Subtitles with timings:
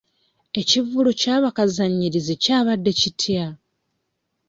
[0.59, 3.45] Ekivvulu kya bakazanyiikirizi kyabadde kitya?